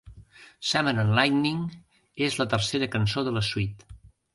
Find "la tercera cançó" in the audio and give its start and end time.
2.43-3.29